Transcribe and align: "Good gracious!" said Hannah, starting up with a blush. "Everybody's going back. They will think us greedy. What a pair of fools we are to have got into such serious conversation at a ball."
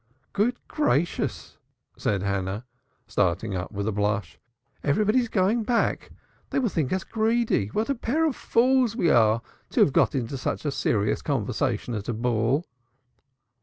"Good 0.33 0.57
gracious!" 0.67 1.59
said 1.95 2.23
Hannah, 2.23 2.65
starting 3.05 3.53
up 3.55 3.71
with 3.71 3.87
a 3.87 3.91
blush. 3.91 4.39
"Everybody's 4.83 5.27
going 5.29 5.61
back. 5.61 6.09
They 6.49 6.57
will 6.57 6.69
think 6.69 6.91
us 6.91 7.03
greedy. 7.03 7.67
What 7.67 7.87
a 7.87 7.93
pair 7.93 8.25
of 8.25 8.35
fools 8.35 8.95
we 8.95 9.11
are 9.11 9.43
to 9.69 9.79
have 9.81 9.93
got 9.93 10.15
into 10.15 10.39
such 10.39 10.61
serious 10.61 11.21
conversation 11.21 11.93
at 11.93 12.09
a 12.09 12.13
ball." 12.15 12.65